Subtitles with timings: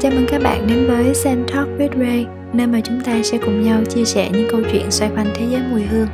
[0.00, 3.38] Chào mừng các bạn đến với Sen Talk with Ray, nơi mà chúng ta sẽ
[3.38, 6.08] cùng nhau chia sẻ những câu chuyện xoay quanh thế giới mùi hương.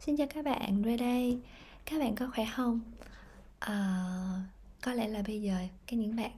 [0.00, 1.38] Xin chào các bạn, Ray đây.
[1.84, 2.80] Các bạn có khỏe không?
[3.58, 3.74] À,
[4.80, 5.54] có lẽ là bây giờ
[5.86, 6.30] cái những bạn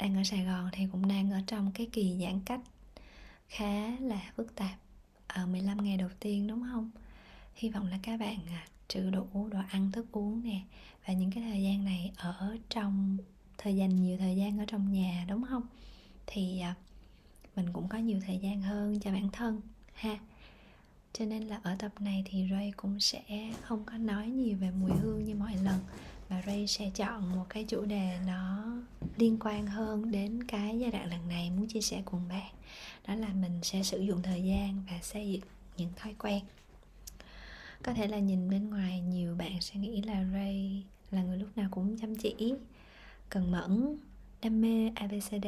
[0.00, 2.60] đang ở Sài Gòn thì cũng đang ở trong cái kỳ giãn cách
[3.48, 4.78] khá là phức tạp
[5.26, 6.90] ờ, ở 15 ngày đầu tiên, đúng không?
[7.54, 10.60] Hy vọng là các bạn à, trừ đủ đồ ăn, thức uống nè,
[11.06, 13.16] và những cái thời gian này ở trong
[13.58, 15.62] thời gian nhiều thời gian ở trong nhà, đúng không?
[16.26, 16.74] Thì à,
[17.56, 19.60] mình cũng có nhiều thời gian hơn cho bản thân,
[19.94, 20.18] ha
[21.12, 24.70] cho nên là ở tập này thì Ray cũng sẽ không có nói nhiều về
[24.70, 25.78] mùi hương như mọi lần,
[26.28, 28.65] mà Ray sẽ chọn một cái chủ đề nó
[29.16, 32.52] liên quan hơn đến cái giai đoạn lần này muốn chia sẻ cùng bạn.
[33.08, 35.42] Đó là mình sẽ sử dụng thời gian và xây dựng
[35.76, 36.44] những thói quen.
[37.82, 41.48] Có thể là nhìn bên ngoài nhiều bạn sẽ nghĩ là Ray là người lúc
[41.56, 42.54] nào cũng chăm chỉ,
[43.30, 43.96] cần mẫn,
[44.42, 45.46] đam mê ABCD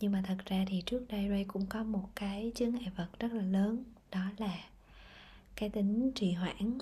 [0.00, 3.08] nhưng mà thật ra thì trước đây Ray cũng có một cái chướng ngại vật
[3.18, 4.58] rất là lớn, đó là
[5.56, 6.78] cái tính trì hoãn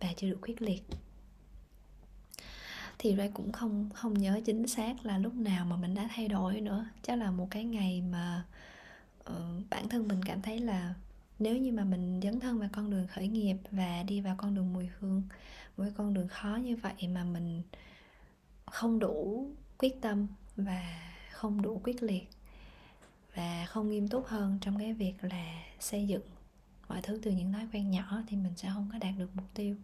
[0.00, 0.82] và chưa đủ quyết liệt
[2.98, 6.28] thì Ray cũng không không nhớ chính xác là lúc nào mà mình đã thay
[6.28, 6.86] đổi nữa.
[7.02, 8.44] Chắc là một cái ngày mà
[9.30, 10.94] uh, bản thân mình cảm thấy là
[11.38, 14.54] nếu như mà mình dấn thân vào con đường khởi nghiệp và đi vào con
[14.54, 15.22] đường mùi hương
[15.76, 17.62] với con đường khó như vậy mà mình
[18.66, 19.46] không đủ
[19.78, 22.28] quyết tâm và không đủ quyết liệt
[23.34, 26.22] và không nghiêm túc hơn trong cái việc là xây dựng
[26.88, 29.46] mọi thứ từ những thói quen nhỏ thì mình sẽ không có đạt được mục
[29.54, 29.76] tiêu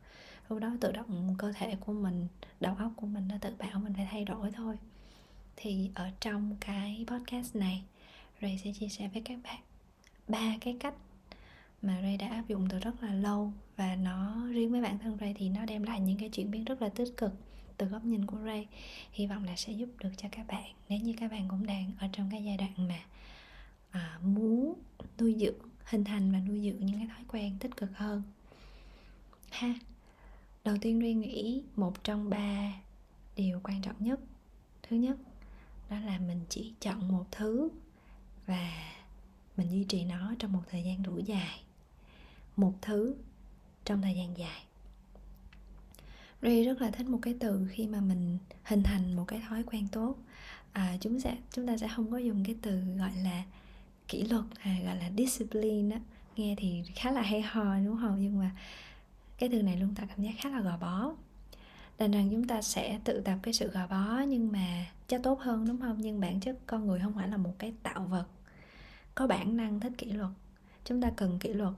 [0.50, 2.26] lúc đó tự động cơ thể của mình
[2.60, 4.76] đầu óc của mình nó tự bảo mình phải thay đổi thôi.
[5.56, 7.82] Thì ở trong cái podcast này
[8.42, 9.60] Ray sẽ chia sẻ với các bạn
[10.28, 10.94] ba cái cách
[11.82, 13.52] mà Ray đã áp dụng từ rất là lâu.
[13.76, 16.64] Và nó riêng với bản thân Ray thì nó đem lại những cái chuyển biến
[16.64, 17.32] rất là tích cực
[17.76, 18.66] từ góc nhìn của Ray.
[19.12, 20.72] Hy vọng là sẽ giúp được cho các bạn.
[20.88, 23.00] Nếu như các bạn cũng đang ở trong cái giai đoạn mà
[23.90, 24.74] à, muốn
[25.18, 28.22] nuôi dưỡng hình thành và nuôi dưỡng những cái thói quen tích cực hơn.
[29.50, 29.74] Ha
[30.64, 32.72] đầu tiên duy nghĩ một trong ba
[33.36, 34.20] điều quan trọng nhất.
[34.82, 35.16] Thứ nhất
[35.90, 37.68] đó là mình chỉ chọn một thứ
[38.46, 38.72] và
[39.56, 41.60] mình duy trì nó trong một thời gian đủ dài.
[42.56, 43.14] Một thứ
[43.84, 44.62] trong thời gian dài.
[46.42, 49.62] Ray rất là thích một cái từ khi mà mình hình thành một cái thói
[49.62, 50.16] quen tốt.
[50.72, 53.44] À, chúng sẽ chúng ta sẽ không có dùng cái từ gọi là
[54.08, 56.02] kỷ luật hay gọi là discipline đó
[56.36, 58.16] nghe thì khá là hay ho đúng không?
[58.20, 58.50] Nhưng mà
[59.40, 61.12] cái từ này luôn tạo cảm giác khá là gò bó.
[61.98, 65.40] Đành rằng chúng ta sẽ tự tập cái sự gò bó nhưng mà cho tốt
[65.40, 65.96] hơn đúng không?
[66.00, 68.26] Nhưng bản chất con người không phải là một cái tạo vật.
[69.14, 70.30] Có bản năng thích kỷ luật.
[70.84, 71.74] Chúng ta cần kỷ luật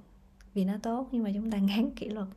[0.54, 2.28] vì nó tốt nhưng mà chúng ta ngán kỷ luật.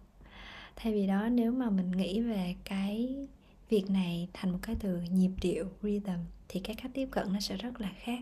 [0.76, 3.28] Thay vì đó nếu mà mình nghĩ về cái
[3.70, 7.40] việc này thành một cái từ nhịp điệu rhythm thì cái cách tiếp cận nó
[7.40, 8.20] sẽ rất là khác.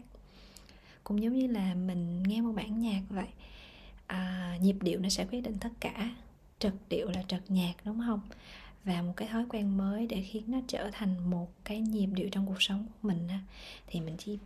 [1.03, 3.28] Cũng giống như là mình nghe một bản nhạc vậy
[4.08, 6.09] à, nhịp điệu nó sẽ quyết định tất cả
[6.59, 8.22] trật điệu là trật nhạc đúng không?
[8.84, 12.30] Và một cái thói quen mới để khiến nó trở thành một cái nhịp điệu
[12.31, 13.28] trong cuộc sống của mình
[13.88, 14.38] thì mình chỉ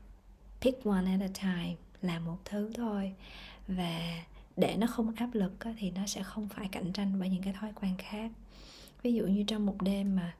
[0.61, 3.13] pick one at a time là một thứ thôi.
[3.67, 4.23] Và
[4.57, 7.53] để nó không áp lực thì nó sẽ không phải cạnh tranh với những cái
[7.53, 8.31] thói quen khác.
[9.03, 10.35] Ví dụ như trong một đêm mà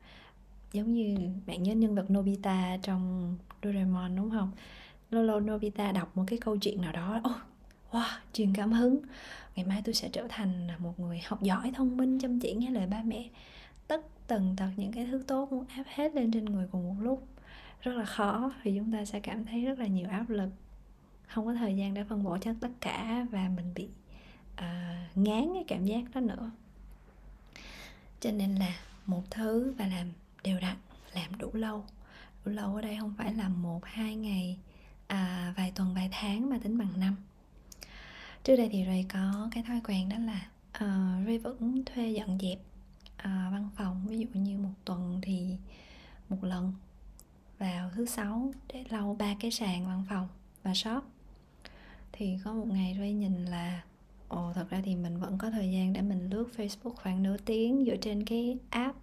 [0.74, 4.52] giống như bạn nhớ nhân vật Nobita trong Doraemon đúng không?
[5.12, 7.36] Lâu lâu Nobita đọc một cái câu chuyện nào đó oh,
[7.92, 9.00] wow truyền cảm hứng.
[9.56, 12.70] Ngày mai tôi sẽ trở thành một người học giỏi thông minh chăm chỉ nghe
[12.70, 13.30] lời ba mẹ.
[13.88, 17.04] Tất tần tật những cái thứ tốt muốn áp hết lên trên người cùng một
[17.04, 17.28] lúc.
[17.82, 20.50] Rất là khó thì chúng ta sẽ cảm thấy rất là nhiều áp lực.
[21.28, 23.88] Không có thời gian để phân bổ cho tất cả và mình bị
[24.54, 26.52] uh, ngán cái cảm giác đó nữa.
[28.20, 30.12] Cho nên là một thứ và làm
[30.44, 30.76] đều đặn
[31.14, 31.86] làm đủ lâu.
[32.46, 34.58] Đủ lâu ở đây không phải là một hai ngày
[35.08, 37.16] à, vài tuần vài tháng mà tính bằng năm
[38.48, 42.38] trước đây thì Ray có cái thói quen đó là uh, Ray vẫn thuê dọn
[42.42, 42.60] dẹp
[43.20, 45.58] uh, văn phòng ví dụ như một tuần thì
[46.30, 46.74] một lần
[47.60, 50.28] vào thứ sáu để lau ba cái sàn văn phòng
[50.64, 51.04] và shop.
[52.12, 53.84] Thì có một ngày Ray nhìn là
[54.28, 57.38] ồ thật ra thì mình vẫn có thời gian để mình lướt Facebook khoảng nửa
[57.46, 58.98] tiếng dựa trên cái app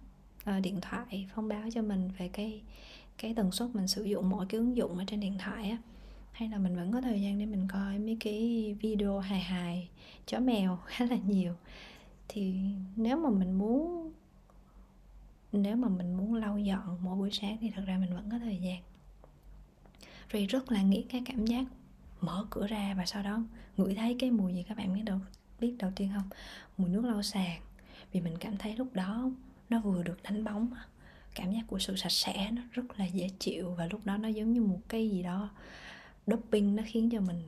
[0.49, 2.61] uh, điện thoại thông báo cho mình về cái
[3.17, 5.77] cái tần suất mình sử dụng mỗi cái ứng dụng ở trên điện thoại á
[6.35, 9.89] hay là mình vẫn có thời gian để mình coi mấy cái video hài hài,
[10.25, 11.53] chó mèo khá là nhiều.
[12.27, 12.55] Thì
[12.95, 14.11] nếu mà mình muốn,
[15.51, 18.39] nếu mà mình muốn lau dọn mỗi buổi sáng thì thật ra mình vẫn có
[18.39, 18.81] thời gian.
[20.29, 21.65] Rồi rất là nghĩ cái cảm giác
[22.21, 23.43] mở cửa ra và sau đó
[23.77, 25.19] ngửi thấy cái mùi gì các bạn biết đâu,
[25.59, 26.29] biết đầu tiên không?
[26.77, 27.61] Mùi nước lau sàn.
[28.11, 29.29] Vì mình cảm thấy lúc đó
[29.69, 30.69] nó vừa được đánh bóng,
[31.35, 34.27] cảm giác của sự sạch sẽ nó rất là dễ chịu và lúc đó nó
[34.27, 35.49] giống như một cái gì đó
[36.27, 37.41] doping nó khiến cho mình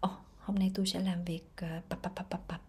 [0.00, 2.60] ồ oh, hôm nay tôi sẽ làm việc ờ, uh, bập bập bập bập bập
[2.60, 2.62] uh,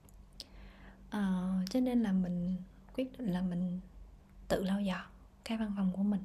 [1.10, 2.56] ờ, cho nên là mình
[2.96, 3.80] quyết định là mình
[4.48, 5.06] tự lau dọn
[5.44, 6.22] cái văn phòng của mình.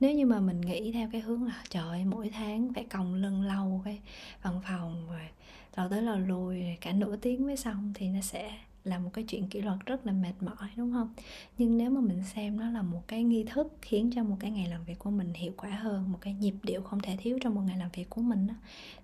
[0.00, 3.14] Nếu như mà mình nghĩ theo cái hướng là trời ơi, mỗi tháng phải còng
[3.14, 4.00] lưng lâu cái
[4.42, 5.28] văn phòng rồi
[5.76, 9.24] lau tới lau lùi cả nửa tiếng mới xong thì nó sẽ là một cái
[9.24, 11.14] chuyện kỷ luật rất là mệt mỏi đúng không?
[11.58, 14.50] Nhưng nếu mà mình xem nó là một cái nghi thức khiến cho một cái
[14.50, 17.38] ngày làm việc của mình hiệu quả hơn một cái nhịp điệu không thể thiếu
[17.42, 18.54] trong một ngày làm việc của mình đó,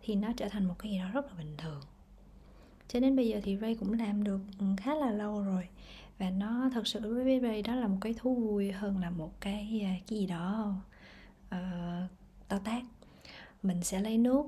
[0.02, 1.80] thì nó trở thành một cái gì đó rất là bình thường.
[2.88, 5.68] Cho đến bây giờ thì Ray cũng làm được ừ, khá là lâu rồi.
[6.18, 9.10] Và nó thật sự đối với Ray đó là một cái thú vui hơn là
[9.10, 10.74] một cái à, cái gì đó
[11.54, 12.10] uh,
[12.48, 12.82] to tác
[13.62, 14.46] mình sẽ lấy nước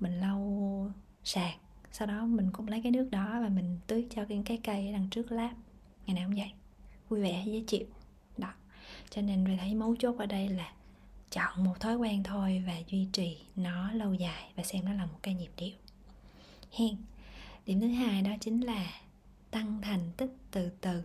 [0.00, 0.90] mình lau
[1.24, 1.58] sàn
[1.94, 4.92] sau đó mình cũng lấy cái nước đó và mình tưới cho cái, cái cây
[4.92, 5.52] đằng trước láp
[6.06, 6.52] ngày nào cũng vậy
[7.08, 7.86] vui vẻ dễ chịu.
[8.38, 8.52] Đó.
[9.10, 10.72] Cho nên mình thấy mấu chốt ở đây là
[11.30, 15.06] chọn một thói quen thôi và duy trì nó lâu dài và xem nó là
[15.06, 15.76] một cái nhịp điệu.
[16.72, 16.96] Hen.
[17.66, 18.86] Điểm thứ hai đó chính là
[19.50, 21.02] tăng thành tích từ từ.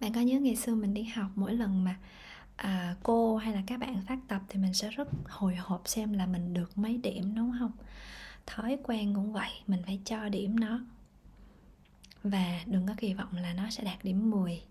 [0.00, 1.96] Bạn có nhớ ngày xưa mình đi học mỗi lần mà
[2.56, 6.12] à, cô hay là các bạn phát tập thì mình sẽ rất hồi hộp xem
[6.12, 7.72] là mình được mấy điểm đúng không?
[8.46, 10.80] Thói quen cũng vậy, mình phải cho điểm nó.
[12.22, 14.62] Và đừng có kỳ vọng là nó sẽ đạt điểm 10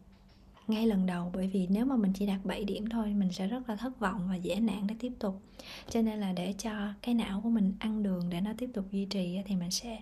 [0.67, 3.47] ngay lần đầu, bởi vì nếu mà mình chỉ đạt 7 điểm thôi, mình sẽ
[3.47, 5.41] rất là thất vọng và dễ nản để tiếp tục.
[5.89, 8.85] Cho nên là để cho cái não của mình ăn đường để nó tiếp tục
[8.91, 9.99] duy trì thì mình sẽ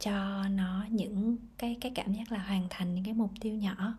[0.00, 3.94] cho nó những cái cái cảm giác là hoàn thành những cái mục tiêu nhỏ.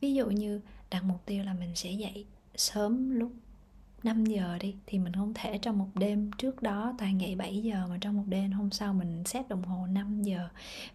[0.00, 0.60] Ví dụ như
[0.90, 3.32] đặt mục tiêu là mình sẽ dậy sớm lúc
[4.04, 7.62] 5 giờ đi, thì mình không thể trong một đêm trước đó toàn dậy 7
[7.62, 10.48] giờ, mà trong một đêm hôm sau mình xét đồng hồ 5 giờ.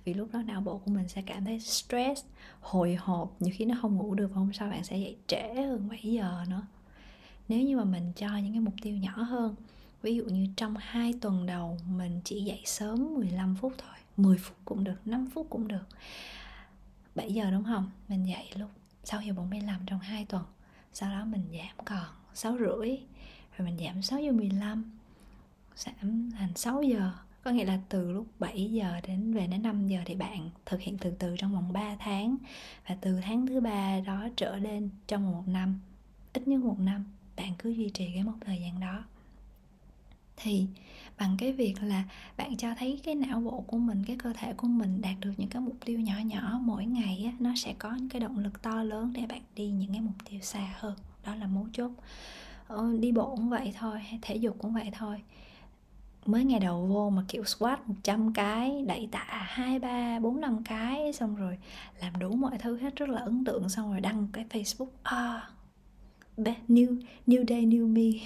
[0.05, 2.25] Vì lúc đó não bộ của mình sẽ cảm thấy stress,
[2.59, 5.53] hồi hộp, nhiều khi nó không ngủ được và hôm sau bạn sẽ dậy trễ
[5.53, 6.61] hơn 7 giờ nữa.
[7.47, 9.55] Nếu như mà mình cho những cái mục tiêu nhỏ hơn,
[10.01, 14.37] ví dụ như trong 2 tuần đầu mình chỉ dậy sớm 15 phút thôi 10
[14.37, 15.87] phút cũng được 5 phút cũng được.
[17.15, 17.91] 7 giờ đúng không?
[18.07, 18.69] Mình dậy lúc
[19.03, 20.43] 6 giờ 45 trong 2 tuần,
[20.93, 22.05] sau đó mình giảm còn.
[22.37, 22.97] 6 rưỡi
[23.57, 24.83] rồi mình giảm 6 giờ 15
[25.75, 27.11] giảm thành 6 giờ.
[27.43, 30.81] Có nghĩa là từ lúc 7 giờ đến về đến 5 giờ thì bạn thực
[30.81, 32.37] hiện từ từ trong vòng 3 tháng.
[32.87, 35.79] Và từ tháng thứ ba đó trở lên trong một năm
[36.33, 37.05] ít nhất một năm
[37.35, 39.03] bạn cứ duy trì cái mốc thời gian đó.
[40.37, 40.67] Thì
[41.19, 42.03] bằng cái việc là
[42.37, 45.33] bạn cho thấy cái não bộ của mình cái cơ thể của mình đạt được
[45.37, 48.39] những cái mục tiêu nhỏ nhỏ mỗi ngày á, nó sẽ có những cái động
[48.39, 50.95] lực to lớn để bạn đi những cái mục tiêu xa hơn
[51.27, 51.91] đó là mấu chốt.
[52.67, 55.21] Ờ, đi bộ cũng vậy thôi thể dục cũng vậy thôi.
[56.25, 60.63] Mới ngày đầu vô mà kiểu squat 100 cái đẩy tạ hai ba bốn năm
[60.63, 61.57] cái xong rồi
[62.01, 65.49] làm đủ mọi thứ hết rất là ấn tượng xong rồi đăng cái facebook à,
[66.67, 68.19] new new day new me.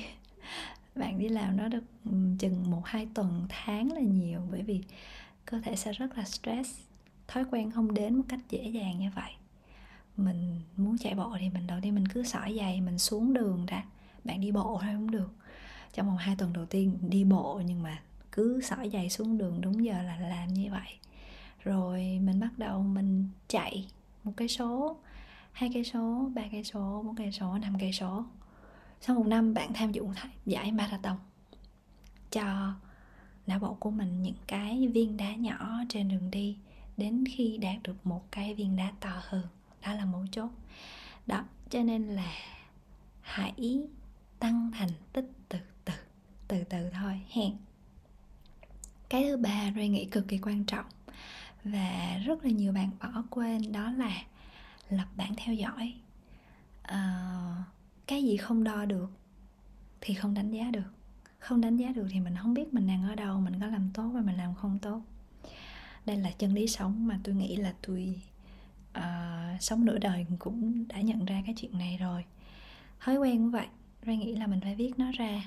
[0.95, 4.81] Bạn đi làm nó được ừ, chừng một hai tuần tháng là nhiều bởi vì
[5.45, 6.79] cơ thể sẽ rất là stress
[7.27, 9.31] thói quen không đến một cách dễ dàng như vậy
[10.21, 13.65] mình muốn chạy bộ thì mình, đầu tiên mình cứ sỏi giày mình xuống đường
[13.65, 13.85] ra.
[14.23, 15.31] Bạn đi bộ thôi cũng được.
[15.93, 18.01] Trong vòng hai tuần đầu tiên đi bộ nhưng mà
[18.31, 20.97] cứ sỏi giày xuống đường đúng giờ là làm như vậy.
[21.63, 23.87] Rồi mình bắt đầu mình chạy
[24.23, 24.97] một cây số,
[25.51, 28.25] hai cây số, ba cây số, bốn cây số, năm cây số.
[29.01, 30.03] Sau một năm bạn tham dự
[30.45, 31.17] giải marathon
[32.31, 32.73] cho
[33.47, 36.57] não bộ của mình những cái viên đá nhỏ trên đường đi
[36.97, 39.43] đến khi đạt được một cái viên đá to hơn
[39.81, 40.49] đó là mấu chốt.
[41.27, 42.33] Đó cho nên là
[43.21, 43.81] hãy
[44.39, 45.93] tăng thành tích từ từ
[46.47, 47.57] từ từ thôi hẹn.
[49.09, 50.85] Cái thứ ba Ray nghĩ cực kỳ quan trọng
[51.63, 54.23] và rất là nhiều bạn bỏ quên đó là
[54.89, 55.93] lập bảng theo dõi.
[56.81, 57.63] À,
[58.07, 59.11] cái gì không đo được
[60.01, 60.91] thì không đánh giá được.
[61.39, 63.89] Không đánh giá được thì mình không biết mình đang ở đâu mình có làm
[63.93, 65.01] tốt và mình làm không tốt.
[66.05, 68.21] Đây là chân lý sống mà tôi nghĩ là tôi
[68.97, 72.25] uh, sống nửa đời cũng đã nhận ra cái chuyện này rồi.
[72.99, 73.67] Thói quen cũng vậy
[74.05, 75.43] Ray nghĩ là mình phải viết nó ra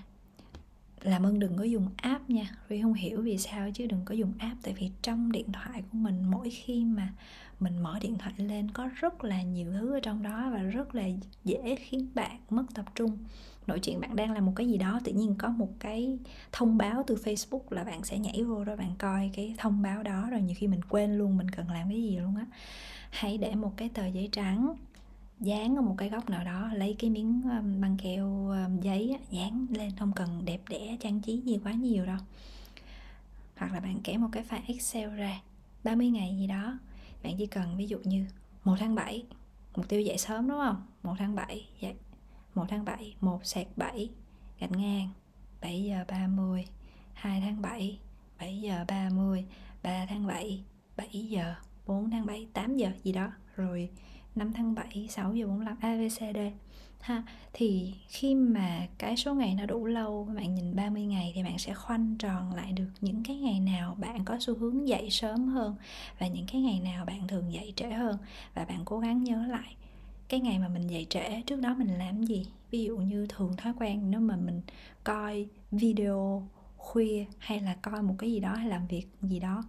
[1.04, 2.50] làm ơn đừng có dùng app nha.
[2.68, 5.82] Vì không hiểu vì sao chứ đừng có dùng app, tại vì trong điện thoại
[5.82, 7.12] của mình mỗi khi mà
[7.60, 10.94] mình mở điện thoại lên có rất là nhiều thứ ở trong đó và rất
[10.94, 11.08] là
[11.44, 13.18] dễ khiến bạn mất tập trung.
[13.66, 16.18] Nội chuyện bạn đang làm một cái gì đó, tự nhiên có một cái
[16.52, 20.02] thông báo từ Facebook là bạn sẽ nhảy vô đó, bạn coi cái thông báo
[20.02, 22.46] đó rồi nhiều khi mình quên luôn mình cần làm cái gì luôn á.
[23.10, 24.76] Hãy để một cái tờ giấy trắng
[25.40, 29.18] dán ở một cái góc nào đó, lấy cái miếng um, băng keo um, giấy
[29.30, 32.18] dán lên, không cần đẹp đẽ, trang trí gì quá nhiều đâu.
[33.56, 35.40] Hoặc là bạn kể một cái file Excel ra
[35.84, 36.78] 30 ngày gì đó,
[37.22, 38.26] bạn chỉ cần ví dụ như
[38.64, 39.24] 1 tháng 7
[39.76, 40.82] mục tiêu dậy sớm, đúng không?
[41.02, 41.94] 1 tháng 7 dậy
[42.54, 44.10] 1 tháng 7 1 sạc 7
[44.60, 45.08] gạch ngang
[45.60, 46.64] 7 giờ 30
[47.12, 47.98] 2 tháng 7
[48.38, 49.44] 7 giờ 30
[49.82, 50.64] 3 tháng 7
[50.96, 51.54] 7 giờ
[51.86, 53.30] 4 tháng 7 8 giờ gì đó.
[53.56, 53.90] Rồi
[54.34, 56.38] 5 tháng 7 6 giờ 45 ABCD
[57.00, 57.22] ha,
[57.52, 61.58] thì khi mà cái số ngày nó đủ lâu, bạn nhìn 30 ngày thì bạn
[61.58, 65.48] sẽ khoanh tròn lại được những cái ngày nào bạn có xu hướng dậy sớm
[65.48, 65.76] hơn
[66.18, 68.18] và những cái ngày nào bạn thường dậy trễ hơn.
[68.54, 69.76] Và bạn cố gắng nhớ lại
[70.28, 72.46] cái ngày mà mình dậy trễ, trước đó mình làm gì.
[72.70, 74.60] Ví dụ như thường thói quen nếu mà mình
[75.04, 79.62] coi video, khuya hay là coi một cái gì đó hay làm việc gì đó,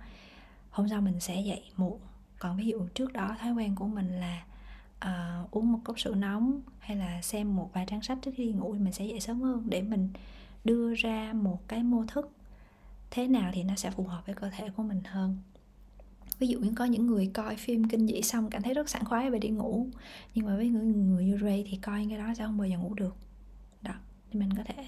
[0.70, 2.00] hôm sau mình sẽ dậy muộn.
[2.40, 4.44] Còn ví dụ trước đó thói quen của mình là
[5.06, 8.46] uh, uống một cốc sữa nóng hay là xem một vài trang sách trước khi
[8.46, 10.10] đi ngủ thì mình sẽ dậy sớm hơn để mình
[10.64, 12.32] đưa ra một cái mô thức
[13.12, 15.38] thế nào thì nó sẽ phù hợp với cơ thể của mình hơn.
[16.40, 19.06] Ví dụ như có những người coi phim kinh dị xong cảm thấy rất sảng
[19.06, 19.88] khoái về đi ngủ
[20.36, 22.78] nhưng mà với người người như Ray thì coi cái đó sẽ không bao giờ
[22.78, 23.16] ngủ được.
[23.82, 23.94] Đó
[24.32, 24.86] thì mình có thể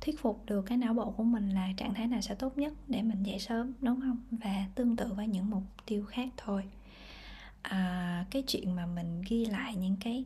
[0.00, 2.72] thuyết phục được cái não bộ của mình là trạng thái nào sẽ tốt nhất
[2.88, 4.18] để mình dậy sớm đúng không?
[4.30, 6.64] Và tương tự với những mục tiêu khác thôi
[7.64, 10.24] à, cái chuyện mà mình ghi lại những cái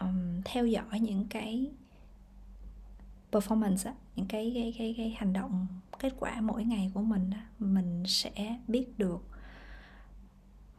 [0.00, 1.70] um, theo dõi những cái
[3.32, 5.66] performance những cái cái cái cái hành động
[5.98, 9.26] kết quả mỗi ngày của mình mình sẽ biết được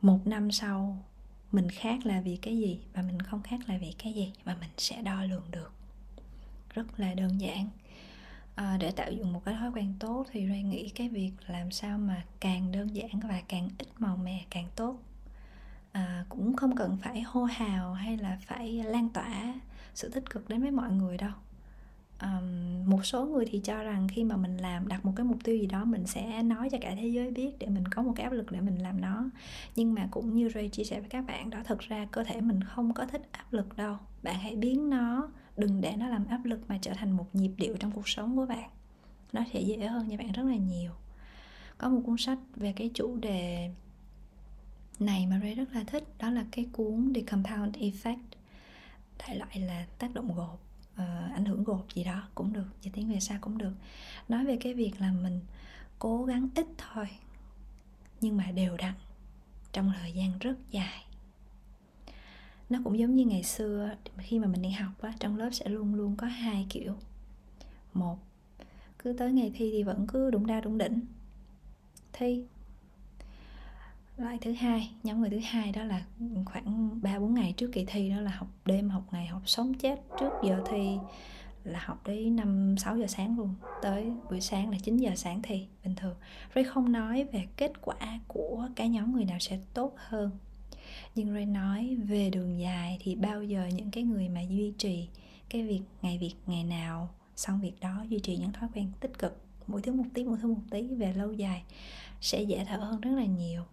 [0.02, 1.04] một năm sau
[1.52, 4.56] mình khác là vì cái gì và mình không khác là vì cái gì và
[4.60, 5.72] mình sẽ đo lường được.
[6.74, 7.70] Rất là đơn giản.
[8.56, 11.72] À, để tạo dựng một cái thói quen tốt thì Ray nghĩ cái việc làm
[11.72, 15.00] sao mà càng đơn giản và càng ít màu mè càng tốt
[15.92, 19.54] à, cũng không cần phải hô hào hay là phải lan tỏa
[19.96, 21.32] sự tích cực đến với mọi người đâu.
[22.22, 25.38] Um, một số người thì cho rằng khi mà mình làm đặt một cái mục
[25.44, 28.14] tiêu gì đó mình sẽ nói cho cả thế giới biết để mình có một
[28.16, 29.30] cái áp lực để mình làm nó.
[29.76, 32.42] Nhưng mà cũng như Ray chia sẻ với các bạn đó thật ra cơ thể
[32.42, 33.98] mình không có thích áp lực đâu.
[34.24, 37.52] Bạn hãy biến nó đừng để nó làm áp lực mà trở thành một nhịp
[37.58, 38.70] điệu trong cuộc sống của bạn.
[39.34, 40.92] Nó sẽ dễ hơn cho bạn rất là nhiều.
[41.78, 43.72] Có một cuốn sách về cái chủ đề
[45.02, 48.18] này mà Ray rất là thích đó là cái cuốn The Compound Effect.
[49.20, 50.60] Đại loại là tác động gộp uh,
[50.96, 53.74] ờ, ảnh hưởng gộp gì đó cũng được dịch tiếng về sao cũng được.
[54.30, 55.40] Nói về cái việc là mình
[56.00, 57.08] cố gắng ít thôi
[58.22, 58.94] nhưng mà đều đặn
[59.72, 61.06] trong thời gian rất dài.
[62.70, 65.70] Nó cũng giống như ngày xưa khi mà mình đi học á trong lớp sẽ
[65.70, 66.96] luôn luôn có hai kiểu.
[67.94, 68.18] Một
[69.00, 71.00] cứ tới ngày thi thì vẫn cứ đụng đa đụng đỉnh.
[72.14, 72.46] Thi
[74.22, 76.06] loại thứ hai, nhóm người thứ hai đó là
[76.46, 79.74] khoảng ba bốn ngày trước kỳ thi đó là học đêm, học ngày, học sống
[79.74, 80.98] chết trước giờ thi
[81.64, 83.56] là học đến năm, sáu giờ sáng luôn.
[83.82, 86.16] Tới buổi sáng là 9 giờ sáng thi, bình thường.
[86.56, 90.32] Ray không nói về kết quả của cái nhóm người nào sẽ tốt hơn,
[91.16, 95.08] nhưng Ray nói về đường dài thì bao giờ những cái người mà duy trì
[95.50, 99.20] cái việc ngày việc ngày nào xong việc đó, duy trì những thói quen tích
[99.20, 101.64] cực, mỗi thứ một tí, mỗi thứ một tí về lâu dài
[102.22, 103.64] sẽ dễ thở hơn rất là nhiều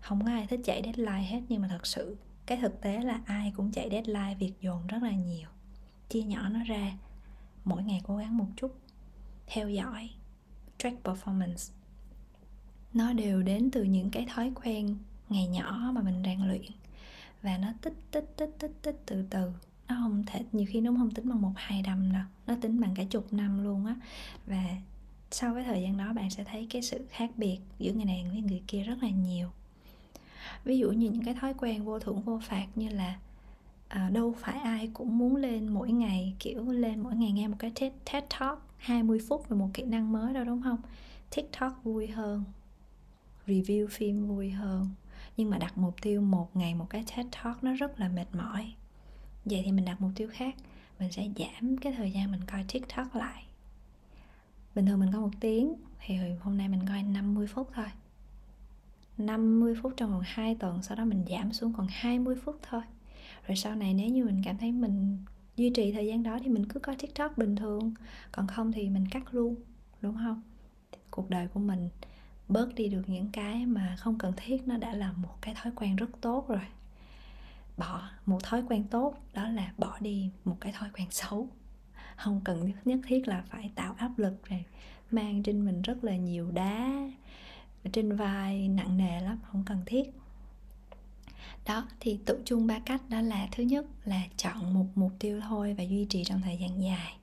[0.00, 3.20] không có ai thích chạy deadline hết, nhưng mà thật sự, cái thực tế là
[3.24, 5.48] ai cũng chạy deadline, việc dồn rất là nhiều.
[6.08, 6.92] Chia nhỏ nó ra,
[7.64, 8.78] mỗi ngày cố gắng một chút,
[9.46, 10.10] theo dõi,
[10.78, 11.72] track performance.
[12.94, 14.96] Nó đều đến từ những cái thói quen
[15.28, 16.72] ngày nhỏ mà mình rèn luyện,
[17.42, 19.52] và nó tích tích tích tích tích từ từ.
[19.88, 22.80] Nó không thể, nhiều khi nó không tính bằng một, hai năm đâu, nó tính
[22.80, 23.96] bằng cả chục năm luôn á.
[24.46, 24.64] Và
[25.30, 28.26] sau cái thời gian đó, bạn sẽ thấy cái sự khác biệt giữa người này
[28.30, 29.50] với người kia rất là nhiều
[30.64, 33.18] ví dụ như những cái thói quen vô thưởng vô phạt như là
[33.88, 37.56] à, đâu phải ai cũng muốn lên mỗi ngày kiểu lên mỗi ngày nghe một
[37.58, 40.78] cái TED, TED Talk 20 phút về một kỹ năng mới đâu đúng không?
[41.30, 42.44] TikTok vui hơn
[43.46, 44.88] review phim vui hơn
[45.36, 48.26] nhưng mà đặt mục tiêu một ngày một cái TED Talk nó rất là mệt
[48.32, 48.74] mỏi.
[49.44, 50.54] Vậy thì mình đặt mục tiêu khác
[50.98, 53.44] mình sẽ giảm cái thời gian mình coi TikTok lại.
[54.74, 55.74] Bình thường mình coi một tiếng
[56.06, 57.86] thì hôm nay mình coi 50 phút thôi.
[59.18, 62.82] 50 phút trong vòng 2 tuần, sau đó mình giảm xuống còn 20 phút thôi.
[63.46, 65.18] Rồi sau này nếu như mình cảm thấy mình
[65.56, 67.94] duy trì thời gian đó thì mình cứ có tiktok bình thường,
[68.32, 69.54] còn không thì mình cắt luôn,
[70.00, 70.42] đúng không?
[71.10, 71.88] Cuộc đời của mình
[72.48, 75.72] bớt đi được những cái mà không cần thiết, nó đã là một cái thói
[75.76, 76.66] quen rất tốt rồi.
[77.76, 81.48] Bỏ một thói quen tốt, đó là bỏ đi một cái thói quen xấu.
[82.16, 84.64] Không cần nhất thiết là phải tạo áp lực rồi
[85.10, 87.08] mang trên mình rất là nhiều đá
[87.92, 90.10] trên vai nặng nề lắm không cần thiết.
[91.66, 95.40] Đó thì tự chung ba cách đó là thứ nhất là chọn một mục tiêu
[95.40, 97.16] thôi và duy trì trong thời gian dài.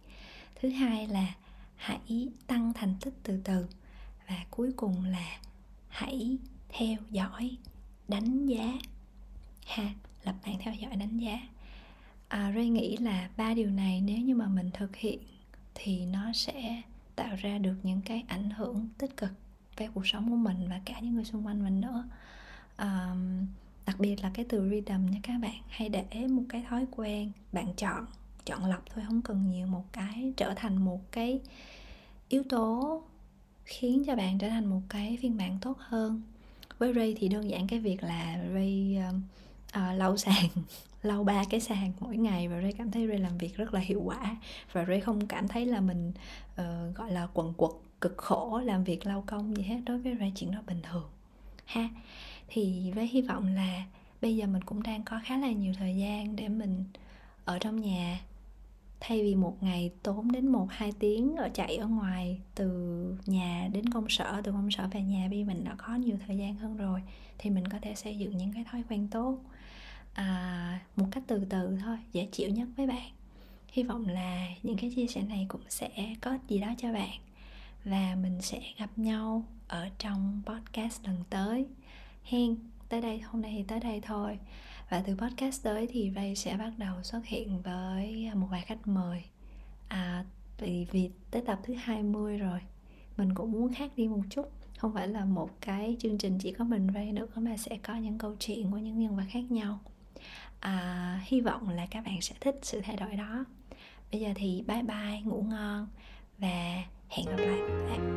[0.62, 1.36] Thứ hai là
[1.76, 3.68] hãy tăng thành tích từ từ.
[4.28, 5.40] Và cuối cùng là
[5.88, 6.38] hãy
[6.70, 7.58] theo dõi
[8.08, 8.74] đánh giá.
[9.66, 9.94] Ha
[10.24, 11.40] lập bạn theo dõi đánh giá.
[12.28, 15.20] À, Ray nghĩ là ba điều này nếu như mà mình thực hiện
[15.76, 16.82] thì nó sẽ
[17.16, 19.32] tạo ra được những cái ảnh hưởng tích cực
[19.78, 22.04] về cuộc sống của mình và cả những người xung quanh mình nữa.
[22.78, 23.46] Um,
[23.86, 25.62] đặc biệt là cái từ rhythm nha các bạn.
[25.70, 28.06] Hay để một cái thói quen bạn chọn
[28.46, 31.40] chọn lọc thôi không cần nhiều một cái trở thành một cái
[32.30, 33.04] yếu tố
[33.66, 36.22] khiến cho bạn trở thành một cái phiên bản tốt hơn.
[36.80, 39.16] Với Ray thì đơn giản cái việc là Ray uh,
[39.78, 40.46] uh, lau sàn
[41.04, 43.80] lau ba cái sàn mỗi ngày và Ray cảm thấy Ray làm việc rất là
[43.80, 44.36] hiệu quả.
[44.72, 46.12] Và Ray không cảm thấy là mình
[46.62, 47.72] uh, gọi là quần quật
[48.02, 51.10] cực khổ làm việc lao công gì hết đối với Ray chuyện đó bình thường
[51.66, 51.90] ha.
[52.48, 53.86] Thì với hy vọng là
[54.22, 56.84] bây giờ mình cũng đang có khá là nhiều thời gian để mình
[57.46, 58.22] ở trong nhà
[59.00, 62.68] thay vì một ngày tốn đến một hai tiếng ở chạy ở ngoài từ
[63.26, 66.38] nhà đến công sở từ công sở về nhà bây mình đã có nhiều thời
[66.38, 67.02] gian hơn rồi
[67.38, 69.38] thì mình có thể xây dựng những cái thói quen tốt
[70.14, 73.12] à, một cách từ từ thôi dễ chịu nhất với bạn.
[73.72, 75.90] Hy vọng là những cái chia sẻ này cũng sẽ
[76.22, 77.20] có gì đó cho bạn
[77.86, 81.66] và mình sẽ gặp nhau ở trong podcast lần tới.
[82.24, 82.56] Hen
[82.90, 84.40] tới đây hôm nay thì tới đây thôi.
[84.90, 88.88] Và từ podcast tới thì Ray sẽ bắt đầu xuất hiện với một vài khách
[88.88, 89.24] mời.
[89.88, 90.26] À,
[90.58, 92.60] vì, vì tới tập thứ 20 rồi.
[93.18, 94.52] Mình cũng muốn khác đi một chút.
[94.78, 97.96] Không phải là một cái chương trình chỉ có mình Ray nữa mà sẽ có
[97.96, 99.80] những câu chuyện của những nhân vật khác nhau.
[100.60, 103.46] À, hy vọng là các bạn sẽ thích sự thay đổi đó.
[104.12, 105.88] Bây giờ thì bye bye ngủ ngon.
[106.38, 107.60] Và hẹn gặp lại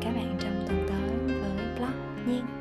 [0.01, 2.58] các bạn trong tuần tới với blog nha